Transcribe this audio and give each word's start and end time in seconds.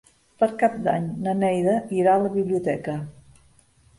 Per 0.43 0.47
Cap 0.63 0.77
d'Any 0.87 1.09
na 1.27 1.35
Neida 1.41 1.75
irà 1.99 2.15
a 2.15 2.23
la 2.25 2.33
biblioteca. 2.37 2.95